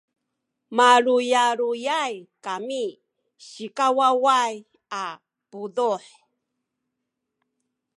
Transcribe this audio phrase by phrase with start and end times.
[0.75, 2.13] maluyaluyay
[2.45, 2.85] kami
[3.47, 4.53] sikawaway
[5.03, 5.05] a
[5.49, 6.03] puduh